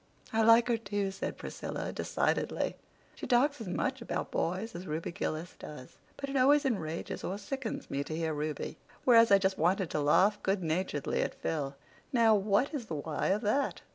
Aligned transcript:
"I 0.33 0.41
like 0.41 0.67
her, 0.67 0.77
too," 0.77 1.11
said 1.11 1.37
Priscilla, 1.37 1.91
decidedly. 1.93 2.75
"She 3.13 3.27
talks 3.27 3.61
as 3.61 3.67
much 3.67 4.01
about 4.01 4.31
boys 4.31 4.73
as 4.73 4.87
Ruby 4.87 5.11
Gillis 5.11 5.55
does. 5.59 5.97
But 6.17 6.27
it 6.27 6.35
always 6.35 6.65
enrages 6.65 7.23
or 7.23 7.37
sickens 7.37 7.91
me 7.91 8.03
to 8.05 8.15
hear 8.17 8.33
Ruby, 8.33 8.77
whereas 9.05 9.29
I 9.31 9.37
just 9.37 9.59
wanted 9.59 9.91
to 9.91 9.99
laugh 10.01 10.41
good 10.41 10.63
naturedly 10.63 11.21
at 11.21 11.35
Phil. 11.35 11.75
Now, 12.11 12.33
what 12.33 12.73
is 12.73 12.87
the 12.87 12.95
why 12.95 13.27
of 13.27 13.41
that?" 13.41 13.81